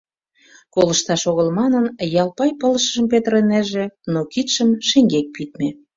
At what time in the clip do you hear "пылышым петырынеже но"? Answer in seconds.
2.59-4.19